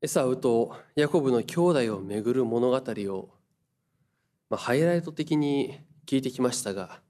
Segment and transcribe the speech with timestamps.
[0.00, 3.28] エサウとヤコブの兄弟をめぐる物語を、
[4.48, 7.00] まあ、ハイライト的に聞いてきましたが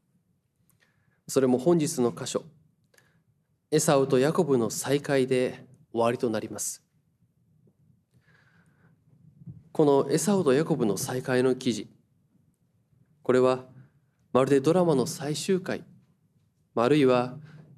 [1.27, 2.45] それも本日の箇所
[3.71, 6.83] エサウとヤコブの再会で終わりとなります。
[9.73, 11.89] このエサウとヤコブの再会の記事
[13.23, 13.67] これは
[14.33, 15.85] まるでドラマの最終回
[16.75, 17.37] あるいは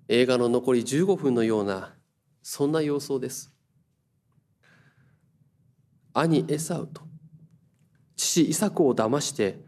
[0.09, 1.95] 映画の残り15分のような
[2.43, 3.53] そんな様相です。
[6.13, 7.03] 兄エサウと。
[8.17, 9.59] 父イサクを騙して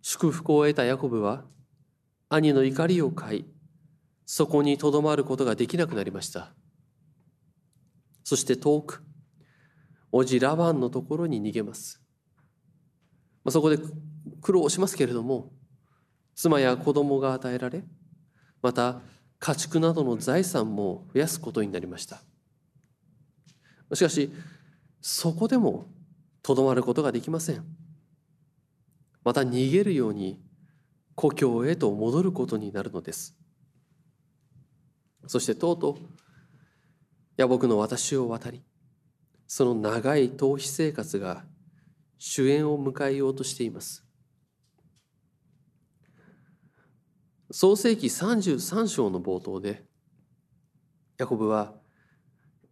[0.00, 1.44] 祝福を得たヤコブは
[2.28, 3.44] 兄の怒りを買い
[4.24, 6.54] そこにとどまることができなくなりました。
[8.24, 9.02] そして遠く
[10.12, 12.00] 叔父ラバンのところに逃げます。
[13.44, 13.78] まあそこで
[14.40, 15.52] 苦労しますけれども
[16.34, 17.84] 妻や子供が与えられ
[18.62, 19.00] また
[19.38, 22.22] 家畜などの財産も増やすことになりました。
[23.94, 24.30] しかし
[25.00, 25.86] そこでも
[26.42, 27.64] とどまることができません。
[29.24, 30.40] また逃げるように
[31.14, 33.36] 故郷へと戻ることになるのです。
[35.26, 35.96] そしてとうとう
[37.38, 38.62] 野木の私を渡り
[39.46, 41.44] その長い逃避生活が
[42.18, 44.04] 主演を迎えようとしています。
[47.50, 49.84] 創世紀33章の冒頭で
[51.18, 51.79] ヤコブは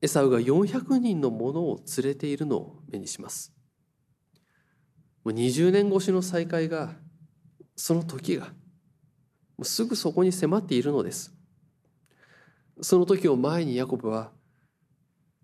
[0.01, 3.53] エサウが400人の者を連れているのを目にします。
[5.25, 6.95] もう20年越しの再会が
[7.75, 8.53] その時が
[9.63, 11.35] すぐそこに迫っているのです。
[12.81, 14.31] その時を前にヤコブは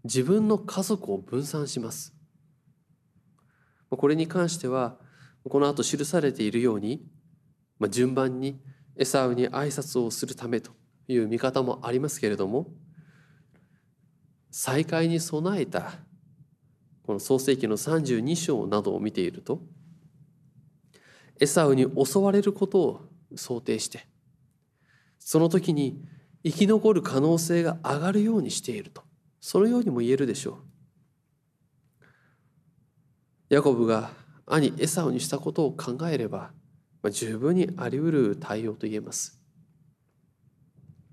[0.05, 2.15] 自分の家族を分散します。
[3.91, 4.99] これに関しては
[5.49, 7.07] この後記されているように
[7.79, 8.61] まあ順番に
[8.97, 10.73] エサウに挨拶をするためと
[11.09, 12.69] いう見方もありますけれども
[14.57, 15.95] 再会に備えた
[17.03, 19.61] この創世記の32章などを見ていると
[21.41, 23.01] エサウに襲われることを
[23.35, 24.07] 想定して
[25.19, 26.05] その時に
[26.45, 29.03] 生き残る可能性が上がるようにしていると
[29.41, 30.59] そのようにも言えるでしょ
[32.01, 32.05] う
[33.49, 34.11] ヤコブが
[34.47, 36.53] 兄エサウにしたことを考えれば
[37.05, 39.39] まあ、十分にあり得る対応と言えます。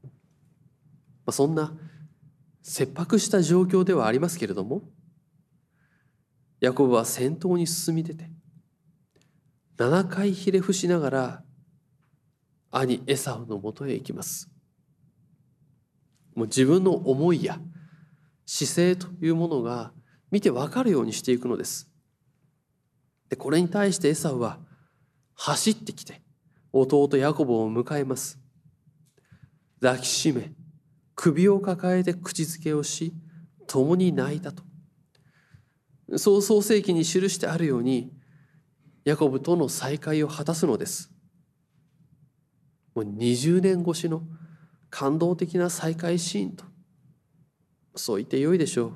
[0.03, 0.09] ま
[1.27, 1.73] あ、そんな
[2.61, 4.83] 切迫した状況ではありますけれども
[6.59, 8.29] ヤコブは先頭に進み出て
[9.77, 11.43] 7回ひれ伏しながら
[12.69, 14.49] 兄エサウのもとへ行きます。
[16.35, 17.59] もう自分の思いや
[18.45, 19.91] 姿勢というものが
[20.29, 21.89] 見て分かるようにしていくのです。
[23.29, 24.59] でこれに対してエサウは
[25.33, 26.21] 走ってきて
[26.71, 28.39] 弟ヤコブを迎えます
[29.81, 30.51] 抱きしめ
[31.21, 33.13] 首を抱えて口づけをし
[33.67, 34.63] 共に泣いたと。
[36.17, 38.11] 創創世記に記してあるように
[39.05, 41.11] ヤコブとの再会を果たすのです。
[42.95, 44.23] もう20年越しの
[44.89, 46.65] 感動的な再会シーンと。
[47.95, 48.93] そう言ってよいでしょう。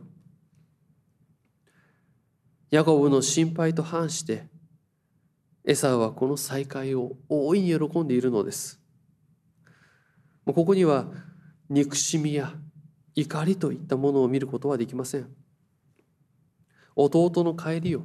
[2.71, 4.47] ヤコブの心配と反して
[5.63, 8.81] エサウはこの再会を大いに喜んでいるのです。
[10.43, 11.34] ここには
[11.69, 12.53] 憎しみや
[13.15, 15.27] 怒りといったものを見ることはできません。
[16.95, 18.03] 弟の帰りを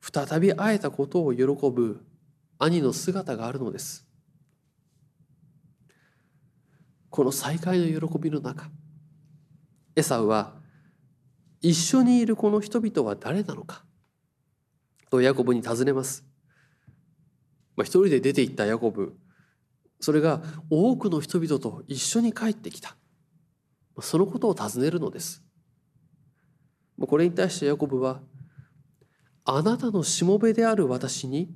[0.00, 2.04] 再び会えたことを喜ぶ
[2.58, 4.06] 兄の姿があるのです。
[7.10, 8.70] この再会の喜びの中
[9.94, 10.54] エサウは
[11.60, 13.84] 一緒にいるこの人々は誰なのか？
[15.10, 16.24] とヤコブに尋ねます。
[17.76, 19.14] まあ、一人で出て行ったヤコブ
[20.02, 22.96] それが多くの人々と一緒に帰ってきた。
[24.00, 25.44] そのことを尋ねるのです。
[26.98, 28.20] これに対してヤコブは
[29.44, 31.54] 「あなたのしもべである私に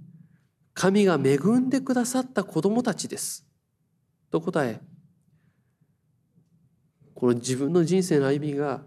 [0.75, 3.49] 神が恵んでくださった子供たちです」
[4.31, 4.81] と答え
[7.15, 8.85] この自分の人生の歩みが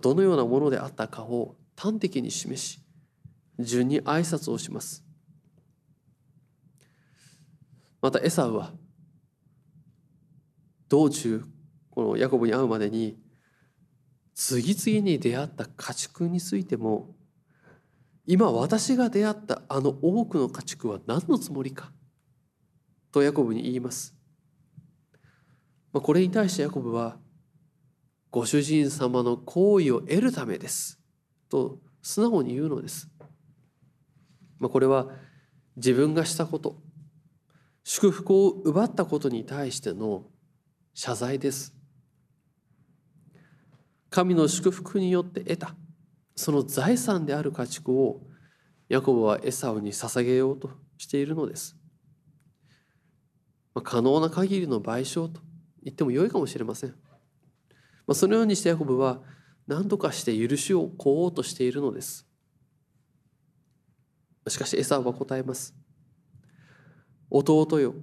[0.00, 2.80] どのようなものであったかを端的に示し
[3.60, 5.04] 順に挨拶をします。
[8.00, 8.72] またエサウは
[10.88, 11.44] 道中
[11.90, 13.18] このヤコブに会うまでに
[14.34, 17.14] 次々に出会った家畜についても
[18.26, 21.90] 今私が出会ったあの多くの家畜は何のつもりか
[23.10, 24.14] とヤコブに言います。
[25.92, 27.16] これに対してヤコブは
[28.30, 31.00] ご主人様の好意を得るためです
[31.48, 33.08] と素直に言うのです。
[34.58, 35.08] まあ、これは
[35.76, 36.76] 自分がしたこと
[37.84, 40.26] 祝福を奪ったことに対しての
[41.00, 41.72] 謝罪です
[44.10, 45.76] 神の祝福によって得た
[46.34, 48.22] その財産である家畜を
[48.88, 51.76] ヤコブはエサウに捧げようとしているのです。
[53.76, 55.40] まあ、可能な限りの賠償と
[55.84, 56.90] 言っても良いかもしれません。
[56.90, 56.96] ま
[58.08, 59.20] あ、そのようにしてヤコブは
[59.68, 62.26] 何とかして許しを請おうとしているのです。
[64.48, 65.76] しかしエサウは答えます。
[67.30, 67.94] 弟よ、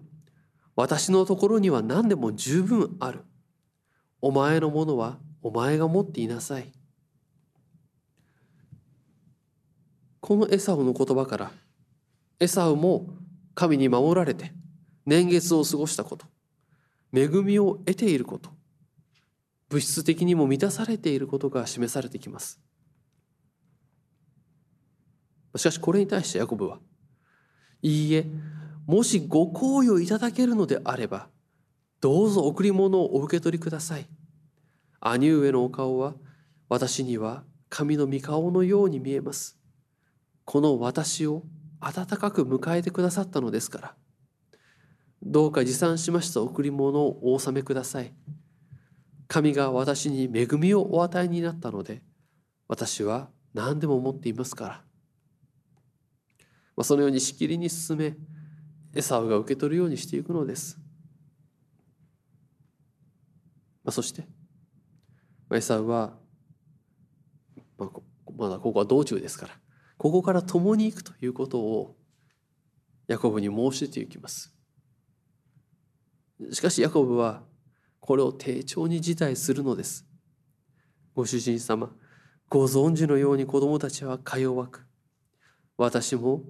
[0.75, 3.23] 私のところには何でも十分ある。
[4.21, 6.71] お前のものはお前が持っていなさい。
[10.25, 11.51] このエサウの言葉から
[12.39, 13.09] エサウも
[13.53, 14.53] 神に守られて
[15.05, 16.25] 年月を過ごしたこと
[17.13, 18.49] 恵みを得ていること
[19.69, 22.59] 物質的にも満たされていることが示されてきます
[25.55, 26.79] しかしこれに対してヤコブは
[27.83, 28.25] いいえ
[28.85, 31.27] もしご好意をいただけるのであれば
[32.01, 34.05] どうぞ贈り物をお受け取りください。
[34.99, 36.13] 兄上のお顔は
[36.69, 39.57] 私には神の御顔のように見えます。
[40.43, 41.43] この私を
[41.79, 43.95] 温かく迎えてくださったのですから。
[45.23, 48.13] どうか持参しました贈り物をお納めください。
[49.27, 52.03] 神が私に恵みをお与えになったので
[52.67, 54.71] 私は何でも持っていますから、
[56.75, 58.15] まあ、そのようにしきりに進め
[58.95, 60.79] エサウが受け取るようにしていくのです、
[63.83, 64.25] まあ、そして
[65.53, 66.13] エサウは、
[67.77, 67.89] まあ、
[68.37, 69.53] まだここは道中ですから
[69.97, 71.95] ここから共に行くということを
[73.07, 74.53] ヤコブに申し出ていきます。
[76.51, 77.43] しかしヤコブは
[77.99, 80.05] これを丁重に辞退するのです。
[81.13, 81.91] ご主人様
[82.49, 84.85] ご存知のように子供たちはか弱く
[85.77, 86.43] 私も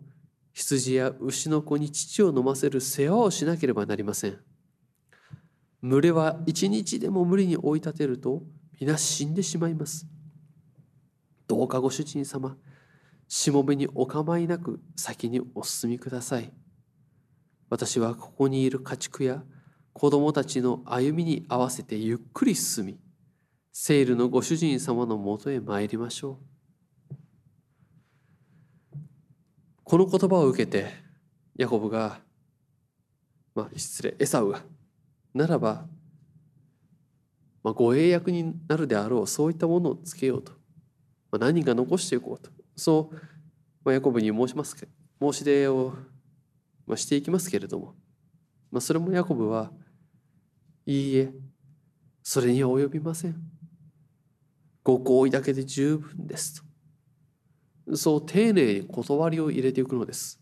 [0.56, 4.40] 羊や牛の子に乳を飲ませる世話をしなければなりません。
[5.84, 8.42] 群れは一日でも無理に追い立てると
[8.80, 10.07] 皆死んでしまいます。
[11.46, 12.56] どうかご主人様
[13.28, 16.54] しもべにお構いなく先にお進みください。
[17.69, 19.44] 私はここにいる家畜や
[19.92, 22.98] 子供たちの歩みに合わせてゆっくり進み
[23.74, 26.55] セールのご主人様のもとへ参りましょう。
[29.86, 30.92] この言葉を受けて
[31.56, 32.20] ヤコブが
[33.56, 34.62] まあ失礼エサウが
[35.34, 35.86] ならば、
[37.64, 40.52] まあ、ご英訳になるであろうそういったものをつけようと、
[41.32, 43.16] まあ、何が残していこうとそう、
[43.86, 44.76] まあ、ヤコブに申します
[45.22, 45.94] 申し出を、
[46.86, 47.96] まあ、していきますけれども、
[48.72, 49.72] まあ、それもヤコブは
[50.86, 51.31] いいえ、
[52.22, 53.36] それには及びません。
[54.84, 56.65] ご好意だけで十分ですと。
[57.94, 60.40] そう丁寧に断りを入れていくのです。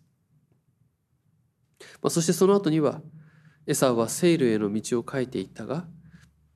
[2.01, 3.01] まあ、そしてその後には、
[3.67, 5.85] エサウはセイルへの道を書いていったが、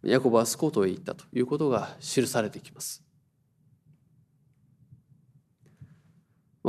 [0.04, 3.08] ヤコブはスコートへ行ったということが記されてきます。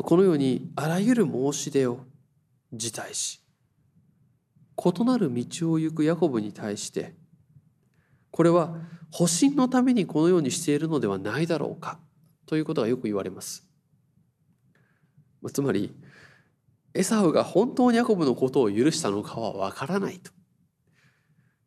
[0.03, 2.01] このようにあらゆる申し出を
[2.73, 3.41] 辞退し
[4.77, 7.15] 異なる道を行くヤコブに対して
[8.31, 8.77] これは
[9.11, 11.99] 保身のためにこのようにしているのではないだろうか
[12.47, 13.68] ということがよく言われます。
[15.53, 15.95] つまり
[16.95, 20.33] エサウが本当にヤコブのことを許したのかはわからないと。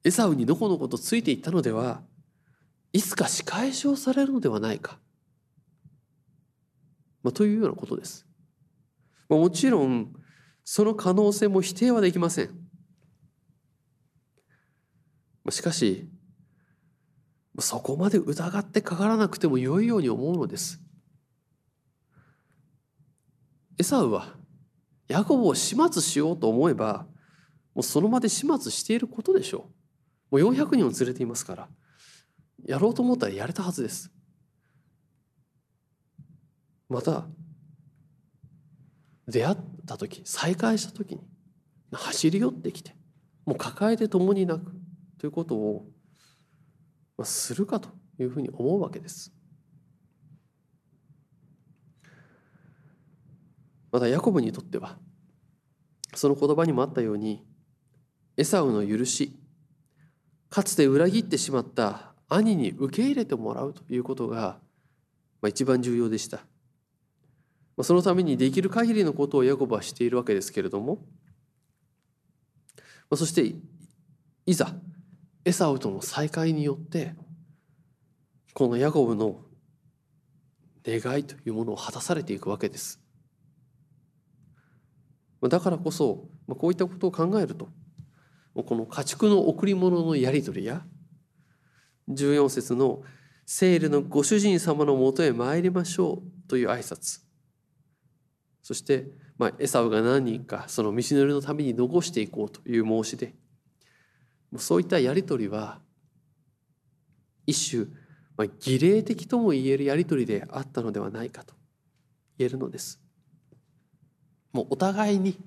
[0.03, 2.01] エサウにのこのことついていったのでは
[2.91, 4.97] いつか仕返しをされるのではないか、
[7.23, 8.25] まあ、というようなことです。
[9.29, 10.13] まあ、もちろん
[10.65, 12.47] その可能性も否定はできません。
[15.43, 16.09] まあしかし
[17.59, 20.81] そこまで疑ってかからなくてもよいように思うのです。
[23.77, 24.35] エサウは
[25.07, 27.05] ヤコブを始末しようと思えば
[27.73, 29.69] もうその場で始末していることでしょ
[30.31, 30.39] う。
[30.41, 31.67] もう400人を連れていますから
[32.65, 34.11] やろうと思ったらやれたはずです。
[36.87, 37.25] また
[39.27, 41.21] 出会った時再会した時に
[41.91, 42.95] 走り寄ってきて
[43.45, 44.71] もう抱えて共に泣く
[45.17, 45.85] ということを
[47.23, 49.33] するかというふうに思うわけです。
[53.91, 54.97] またヤコブにとっては
[56.13, 57.43] その言葉にもあったように
[58.37, 59.33] エサウの許し
[60.49, 64.57] かつて裏切ってしまった兄に受け入れてもらうということが
[65.47, 66.45] 一番重要でした。
[67.83, 70.99] そのためにできる限りのことをヤコブはしているわけですけれども
[73.15, 73.55] そして
[74.45, 74.73] いざ
[75.45, 77.15] エサウとの再会によって
[78.53, 79.41] このヤコブの
[80.85, 83.00] 願いというものを果たされていくわけです。
[85.49, 87.69] だからこそこういったことを考えると
[88.53, 90.83] この家畜の贈り物のやり取りや
[92.09, 93.03] 14節の
[93.45, 97.21] 「セールのご主人様のもとへ参りましょう」という挨拶
[98.61, 103.33] そして、まあ、エサウが何人かその道のりのために残していこうという申し出
[104.57, 105.79] そういったやり取りは
[107.47, 107.85] 一種、
[108.37, 111.55] まあ、儀礼的とも言えるやり取りであったのではないかと
[112.37, 113.01] 言えるのです。
[114.53, 115.37] もうお互いに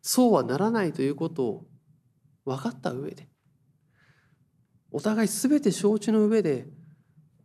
[0.00, 1.66] そうはならないということを
[2.44, 3.28] 分かった上で
[4.90, 6.66] お互い全て承知の上で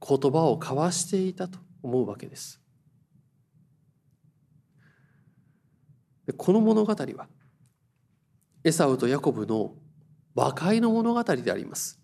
[0.06, 2.62] 言葉を交わしていたと思うわけです。
[6.36, 7.28] この物語は
[8.66, 9.76] エサウとヤコブの
[10.36, 12.02] 和解の物語であります。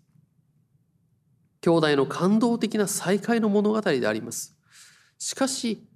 [1.60, 4.56] 兄弟の感動的な再会の物語であります。
[5.18, 5.86] しかし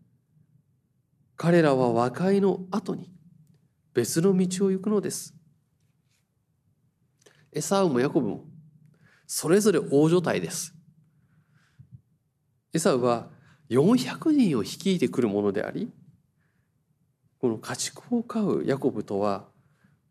[1.39, 3.09] 彼らは和解の後に
[3.95, 5.35] 別の道を行くのです。
[7.53, 8.45] エサウもヤコブも
[9.25, 10.75] それぞれ大所帯です。
[12.75, 13.31] エサウは
[13.71, 15.93] 400人を率いてくるものであり
[17.39, 19.47] この家畜を飼うヤコブとは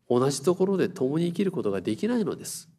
[0.08, 2.70] 同じところで共に生きることができないのです。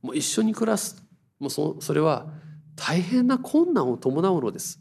[0.00, 1.04] もう一緒に暮らす
[1.38, 2.28] もうそそれは
[2.76, 4.80] 大変な困難を伴うのです。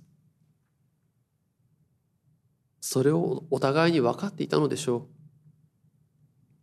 [2.80, 5.08] それをお互いに分かっていたのでしょ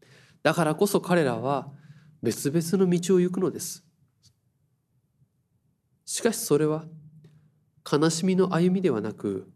[0.02, 0.06] う。
[0.42, 1.72] だからこそ彼らは
[2.22, 3.84] 別々の道を行くのです。
[6.04, 6.84] しかしそれは
[7.90, 9.50] 悲しみの歩みではなく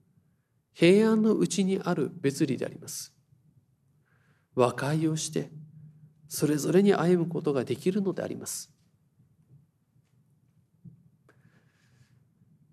[0.73, 3.15] 平安のうちにある別離であります。
[4.55, 5.51] 和解をして
[6.29, 8.73] それぞれに歩むことができるのであります。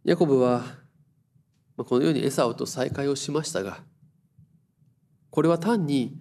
[0.04, 0.64] ヤコブは
[1.84, 3.80] このようにエサウと再会をしましたが
[5.30, 6.18] これは単に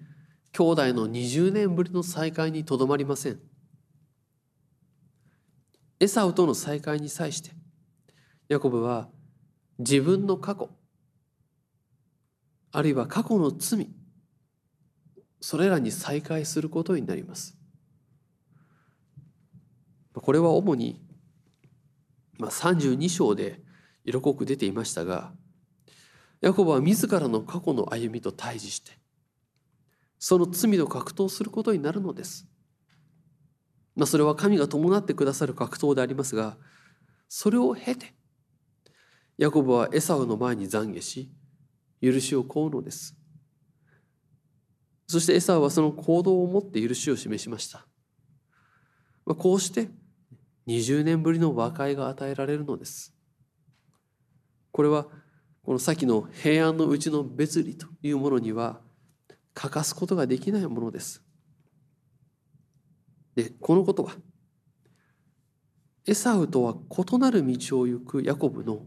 [0.52, 3.40] 兄弟の20年ぶりの再会にとどまりません。
[6.00, 7.52] エサウとの再会に際して
[8.49, 9.08] ヤコブは
[9.78, 10.70] 自分の過去
[12.73, 13.88] あるいは過去の罪
[15.40, 17.56] それらに再会することになります。
[20.14, 21.00] これは主に
[22.38, 23.61] まあ32章で
[24.04, 25.32] 色濃く出ていましたが
[26.45, 28.93] ヤコブは自らの過去の歩みと対峙して
[30.19, 32.47] その罪と格闘することになるのです。
[33.97, 36.59] まあ、それは神が伴ってくださる格闘でありますが
[37.31, 38.13] それを経て
[39.39, 41.33] ヤコブはエサウの前に懺悔し
[42.03, 43.17] 許しを請うのです。
[45.07, 47.87] そしてエサウはその行動をもって許しを示しました。
[49.25, 49.89] まあ、こうして
[50.67, 53.15] 20年ぶりの和解が与えられるのです。
[54.73, 55.07] これは
[55.64, 58.80] この先の平安のうちの別離というものには
[59.54, 61.23] 欠かすことができないものです。
[63.35, 64.12] でこのことは
[66.06, 68.87] エサウとは異なる道を行くヤコブの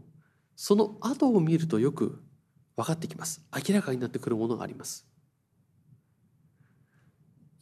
[0.56, 2.22] その後を見るとよく
[2.76, 5.06] 分かってきます明らかになってくるものがあります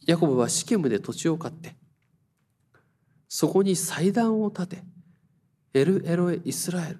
[0.05, 1.75] ヤコブはシケムで土地を買って
[3.27, 4.83] そこに祭壇を建て
[5.73, 6.99] エルエロエイスラエル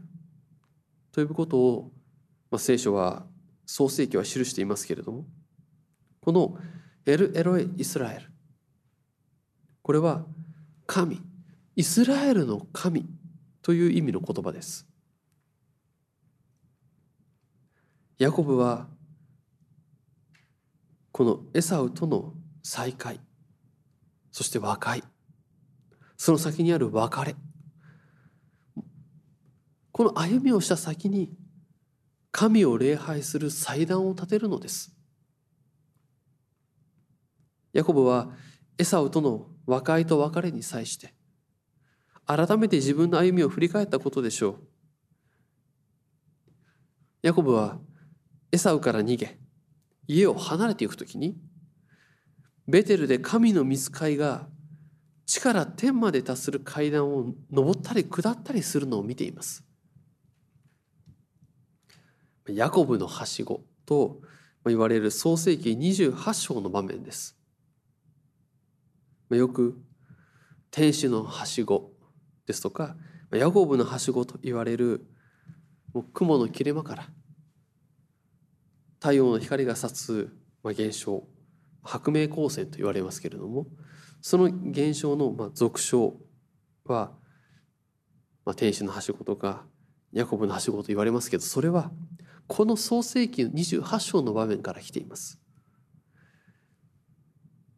[1.17, 1.91] ということを、
[2.49, 3.25] まあ、聖書は
[3.65, 5.25] 創世記は記していますけれども
[6.21, 6.57] この
[7.05, 8.25] エルエロエイスラエル。
[9.81, 10.25] これは
[10.85, 11.21] 神
[11.75, 13.05] イスラエルの神
[13.61, 14.85] という意味の言葉です。
[18.17, 18.87] ヤコブは
[21.13, 23.21] このエサウとの再会
[24.31, 25.03] そして和解。
[26.17, 27.35] その先にある別れ。
[29.91, 31.31] この歩みをした先に
[32.37, 34.95] 神を礼拝する祭壇を建てるのです。
[37.73, 38.29] ヤコブは
[38.77, 41.15] エサウとの和解と別れに際して
[42.27, 44.67] 改めて自分の歩みを振り返ったことでしょう。
[47.23, 47.79] ヤコブは
[48.51, 49.39] エサウから逃げ
[50.05, 51.39] 家を離れていくときに
[52.67, 54.47] ベテルで神の見つかいが
[55.25, 59.66] 地から天まで達する階段を登ったり下ったりするのを見ています。
[62.49, 64.21] ヤコブのはしごと
[64.65, 67.37] 言われる創世紀28章の場面です。
[69.29, 69.77] よく
[70.71, 71.91] 天使のはしご
[72.45, 72.95] ですとか
[73.31, 75.05] ヤコブのはしごと言われる
[75.93, 77.09] もう雲の切れ間から
[78.99, 81.23] 太陽の光が差つ現象
[81.83, 83.67] 白明光線と言われますけれども
[84.21, 86.15] その現象の俗称
[86.85, 87.11] は、
[88.55, 89.65] 天使のはしごとか
[90.13, 91.91] ヤコブのはしごと言われますけどそれは
[92.47, 95.39] この創世記の28章の場面から来ています。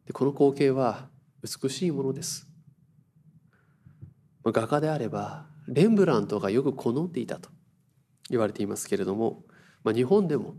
[0.06, 1.08] でこの光景は
[1.42, 2.48] 美しいものです。
[4.44, 7.50] 画家であればレンブラントがよく好んでいたと
[8.30, 9.44] 言われていますけれども、
[9.84, 10.54] まあ、日本でも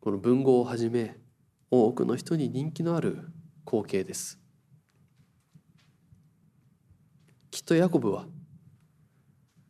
[0.00, 1.16] この文豪をはじめ
[1.70, 3.28] 多くの人に人気のある
[3.64, 4.40] 光景です。
[7.50, 8.26] きっとヤコブは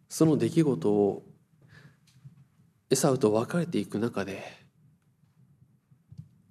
[0.09, 1.29] その出来事を
[2.90, 4.42] エサウと別れていく中で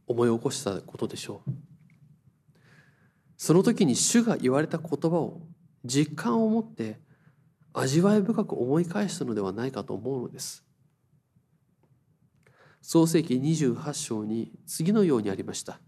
[0.08, 1.52] 思い起こしたことでしょう。
[3.36, 5.42] その時に主が言われた言葉を
[5.84, 7.00] 実感を持って
[7.74, 10.66] 味わい深く思い返したのではないかと思うのです。
[12.82, 15.80] 創世紀28章に次のようにありました。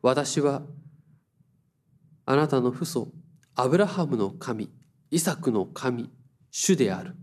[0.00, 0.62] 私は
[2.24, 3.08] あなたの父祖
[3.56, 4.70] アブラハムの神
[5.10, 6.08] イサクの神
[6.52, 7.16] 主である。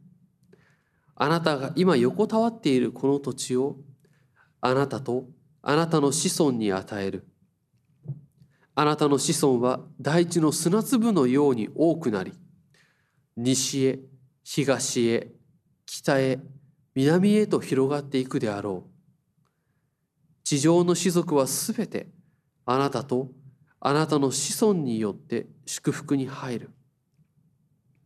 [1.20, 3.78] あなたが今横たわっているこの土地を
[4.62, 5.26] あなたと
[5.64, 7.28] あなたの子孫に与える。
[8.76, 12.34] あなたの子孫は大地の砂粒のように多くなり
[13.36, 14.00] 西へ
[14.44, 15.32] 東へ
[15.88, 16.40] 北へ
[16.94, 18.90] 南へと広がっていくであろう。
[20.44, 22.08] 地上の士族はすべて
[22.66, 23.32] あなたと
[23.80, 26.70] あなたの子孫によって祝福に入る。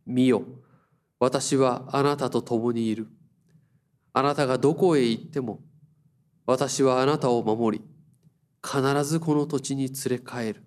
[0.06, 0.44] 見よ。
[1.22, 3.06] 私はあなたと共にいる
[4.12, 5.60] あなたがどこへ行っても
[6.46, 7.84] 私はあなたを守り
[8.60, 10.64] 必ずこの土地に連れ帰る。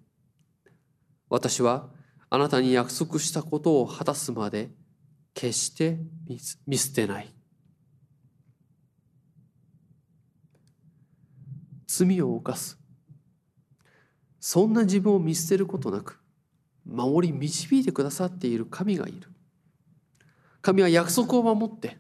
[1.30, 1.90] 私は
[2.30, 4.70] あなたに約束したことを果たすまで
[5.34, 5.98] 決して
[6.66, 7.34] 見捨てない。
[11.86, 12.80] 罪を犯す。
[14.40, 16.22] そんな自分を見捨てることなく、
[16.86, 19.35] 守り導いてくださっている神がいる。
[20.66, 22.00] 神は約束を守って、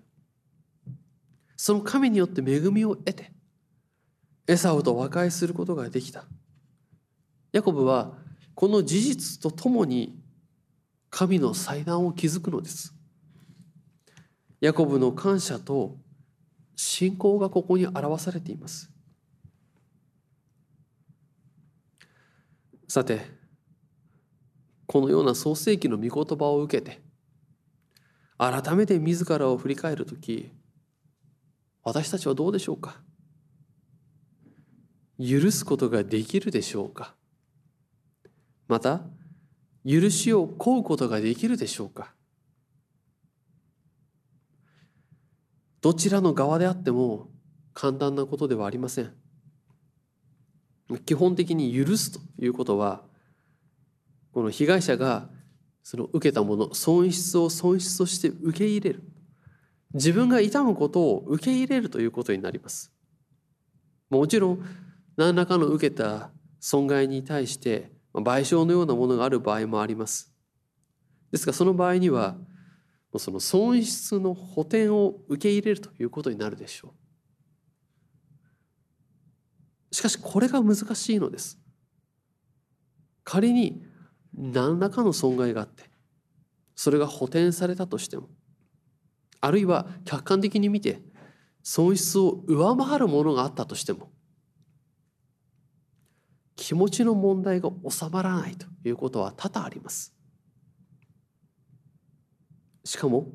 [1.56, 3.32] その神によって恵みを得て、
[4.48, 6.26] エサウと和解することができた。
[7.52, 8.18] ヤコブは
[8.56, 10.20] この事実とともに
[11.12, 12.96] 神の祭壇を築くのです。
[14.62, 15.98] ヤコブの感謝と
[16.76, 18.90] 信仰がここに表されています。
[22.88, 23.22] さて、
[24.88, 27.05] このような創世記の御言葉を受けて、
[28.38, 30.52] 改めて自らを振り返るとき、
[31.84, 33.02] 私たちはどうでしょうか？
[35.20, 37.16] 許すことができるでしょうか？
[38.68, 39.02] また
[39.88, 42.14] 許しを請うことができるでしょうか？
[45.82, 47.30] どちらの側であっても
[47.74, 49.14] 簡単なことではありません。
[51.06, 53.04] 基本的に許すということは
[54.34, 55.30] この被害者が
[55.86, 59.04] その受けたもの損失を損失として受け入れる
[59.94, 62.92] 自分が痛むことを受け入れるということになります
[64.10, 64.66] もちろん
[65.16, 70.34] 何らかの受けた損害に対して賠償のようなものがある場合もあります。
[71.32, 72.36] ですがその場合には
[73.18, 76.94] その損失の補填を受け入れるということになるでしょ
[79.92, 79.96] う。
[79.96, 81.58] しかしこれが難しいのです。
[83.24, 83.84] 仮に
[84.38, 85.84] 何らかの損害があって
[86.76, 88.30] それが補填されたとしても
[89.42, 91.02] あるいは客観的に見て
[91.64, 94.12] 損失を上回るものがあったとしても
[96.56, 100.14] 気持ちの問題が収まらないということは多々あります。
[102.86, 103.28] しかも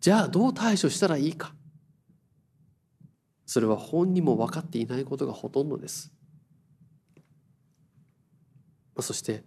[0.00, 1.54] じゃあどう対処したらいいか
[3.46, 6.12] それは本人も分かっていないことがほとんどです。
[9.00, 9.44] そして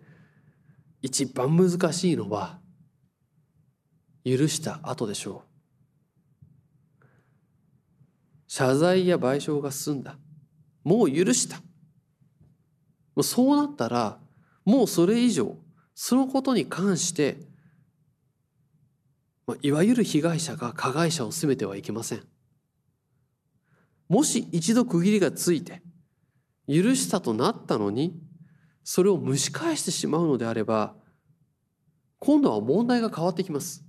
[1.01, 2.59] 一番難しいのは
[4.25, 5.47] 許した後でしょう。
[8.47, 10.17] 謝罪や賠償が済んだ。
[10.83, 11.61] もう許した。
[13.23, 14.19] そうなったら
[14.65, 15.55] もうそれ以上
[15.95, 17.37] そのことに関して
[19.61, 22.23] いわゆる被害者が加害者を責めてはいけません。
[24.09, 25.81] もし一度区切りがついて
[26.67, 28.19] 許したとなったのに
[28.89, 30.95] それを蒸し返してしまうのであれば
[32.19, 33.83] 今度は問題が変わってきます。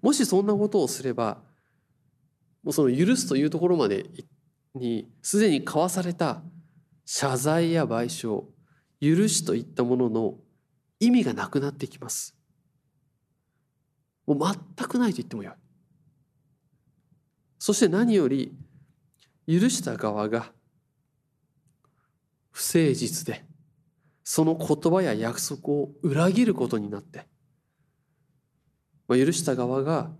[0.00, 1.38] もしそんなことをすれば
[2.62, 4.06] もうその許すというところまで
[4.76, 6.40] にすでに交わされた
[7.04, 8.44] 謝罪や賠償
[9.00, 10.34] 許しといったものの
[11.00, 12.36] 意味がなくなってきます
[14.24, 15.54] もう全くないと言ってもよい
[17.58, 18.54] そして何より
[19.48, 20.52] 許した側が
[22.52, 23.49] 不誠実で
[24.32, 27.26] その言葉や約束を裏切ることになって、
[29.08, 30.12] まあ、許した側が、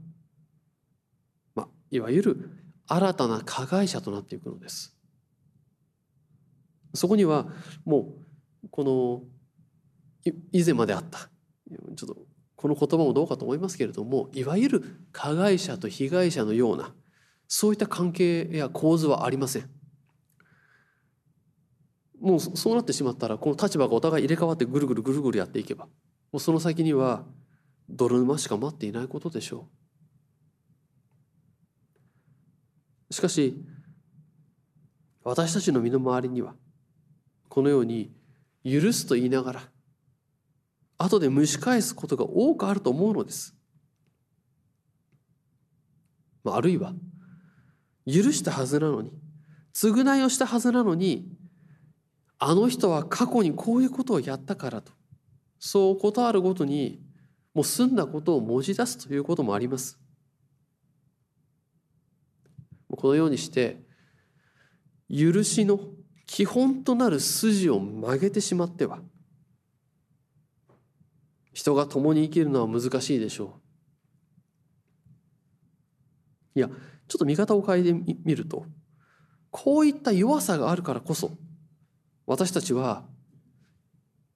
[1.55, 2.51] まあ、いわゆる
[2.89, 4.99] 新たな加害者となっていくのです。
[6.93, 7.47] そこには
[7.85, 8.17] も
[8.65, 9.23] うこの
[10.51, 11.31] 以前まであった
[11.95, 12.17] ちょっと
[12.57, 16.93] この言葉もどうかと思いますけれどもいわゆる加害者と被害者のような
[17.47, 19.71] そういった関係や構図はありません。
[22.21, 25.91] もうそうなってしまったらこの立場がお互い入れ替わってぐるぐるぐるぐるやっていけばも
[26.35, 27.25] うその先には
[27.89, 29.67] 泥沼しか待っていないことでしょ
[33.11, 33.15] う。
[33.15, 33.57] しかし
[35.25, 36.55] 私たちの身の回りには
[37.49, 38.13] このように
[38.65, 39.63] 許すと言いながら
[40.99, 43.57] 後で蒸し返すことが多くあると思うのです。
[46.45, 46.95] あるいは
[48.07, 49.13] 許したはずなのに
[49.75, 51.29] 償いをしたはずなのに
[52.43, 54.93] あの人は過去にこういうことをやったからと
[55.59, 57.03] そうことあるごとに
[57.53, 59.99] もう済んだことを文字出すということもあります。
[62.97, 63.83] このようにして
[65.09, 65.81] 許しの
[66.27, 69.01] 基本となる筋を曲げてしまっては
[71.53, 73.61] 人が共に生きるのは難しいでしょ
[76.55, 76.59] う。
[76.59, 78.65] いやちょっと見方を変えてみると
[79.51, 81.37] こういった弱さがあるからこそ
[82.31, 83.03] 私たちは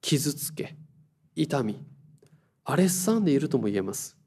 [0.01, 0.75] 傷つけ
[1.33, 1.81] 痛み
[2.65, 4.17] アレッサンでいるとも言えます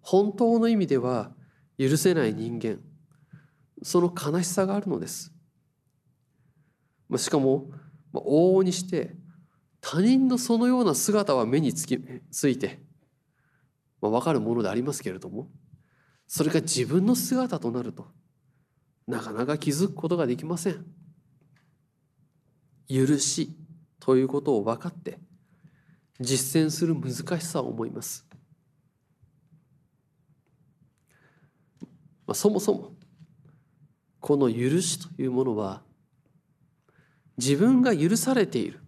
[0.00, 1.30] 本当の意味では
[1.78, 2.80] 許せない人間
[3.84, 5.32] その悲しさがあるのです
[7.16, 7.70] しかも
[8.12, 9.14] 往々にして
[9.80, 11.96] 他人のそのような姿は目につき
[12.32, 12.80] ついて、
[14.02, 15.46] まあ、分かるものでありますけれども
[16.26, 18.08] それが自分の姿となると
[19.06, 20.84] なかなか気づくことができません。
[22.88, 23.54] 許し
[24.00, 25.18] ということを分かって
[26.18, 28.26] 実践する難しさを思います。
[32.26, 32.92] まあ、そもそも
[34.20, 35.82] この許しというものは
[37.38, 38.80] 自分が許されている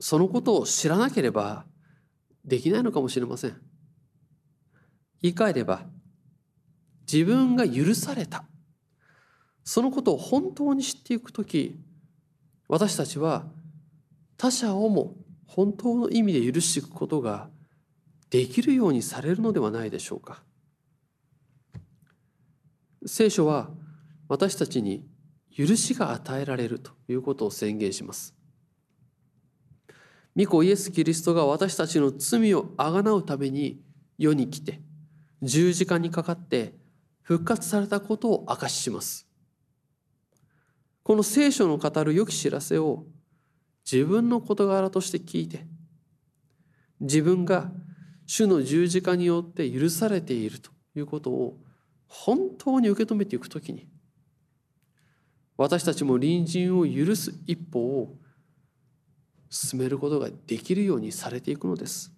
[0.00, 1.64] そのことを知らなければ
[2.44, 3.60] できないのかもしれません。
[5.22, 5.86] 言い換えれば
[7.10, 8.44] 自分が許された
[9.64, 11.78] そのことを本当に知っていく時
[12.68, 13.46] 私たちは
[14.36, 15.14] 他者をも
[15.46, 17.48] 本当の意味で許していくことが
[18.30, 20.42] できるようにされるのではないでしょうか。
[23.06, 23.70] 聖書は
[24.28, 25.06] 私たちに
[25.56, 28.34] 許しが与えられるということを宣言します。
[30.36, 33.80] 御子イエス・キリストが私たちの罪をあがなうために
[34.18, 34.80] 世に来て
[35.42, 36.74] 十字架にかかって
[37.22, 39.28] 復活されたことを証しします。
[41.04, 43.04] この聖書の語る良き知らせを
[43.90, 45.66] 自分の事柄として聞いて
[46.98, 47.70] 自分が
[48.26, 51.58] 主の十字架によって許されているということを
[52.08, 53.86] 本当に受け止めていくときに
[55.58, 58.16] 私たちも隣人を許す一歩を
[59.50, 62.12] 進めることができるようにされていくのです。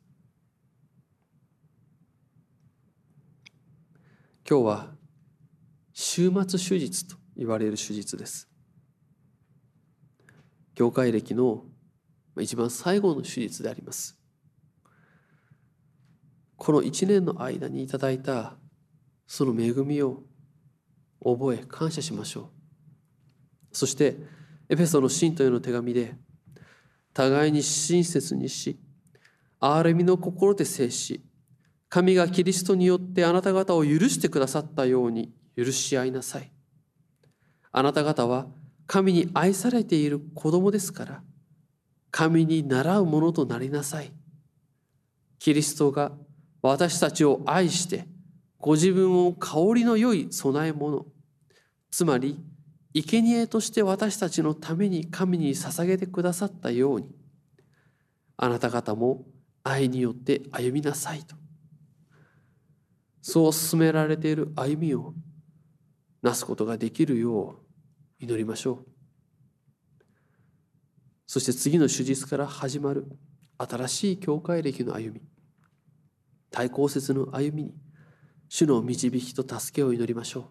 [4.48, 4.86] 今日は
[5.92, 8.48] 終末手術と言われる手術です。
[10.76, 11.64] 教会歴の
[12.38, 14.14] 一番最後の手術であります。
[16.56, 18.56] この一年の間にいただいた
[19.26, 20.22] その恵みを
[21.24, 22.50] 覚え感謝しましょ
[23.72, 23.76] う。
[23.76, 24.18] そして
[24.68, 26.14] エペソの信徒への手紙で
[27.14, 28.78] 互いに親切にし
[29.58, 31.24] 憐れみの心で接し
[31.88, 36.52] 神がキリストによってあなた方を許してくださったように許し合いなさい。
[37.72, 38.46] あなた方は
[38.86, 41.22] 神に愛されている子供ですから、
[42.10, 44.12] 神に習うものとなりなさい。
[45.38, 46.12] キリストが
[46.62, 48.06] 私たちを愛して、
[48.58, 51.06] ご自分を香りの良い供え物、
[51.90, 52.38] つまり、
[52.94, 57.14] 生贄として私たちのために神に捧げてくださったように、
[58.38, 59.26] あなた方も
[59.62, 61.36] 愛によって歩みなさいと。
[63.20, 65.12] そう進められている歩みを
[66.22, 67.65] なすことができるよう
[68.18, 68.86] 祈りましょう。
[71.26, 73.06] そして次の手術から始まる
[73.58, 75.22] 新しい教会歴の歩み
[76.50, 77.74] 対抗説の歩みに
[78.48, 80.44] 主の導きと助けを祈りましょう。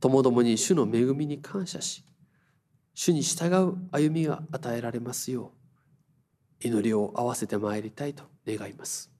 [0.00, 2.04] ともどもに主の恵みに感謝し
[2.94, 5.52] 主に従う歩みが与えられますよ
[6.62, 9.13] う祈りを合わせてまいりたいと願います。